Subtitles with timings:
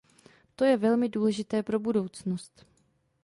[0.55, 2.65] To je velmi důležité pro budoucnost.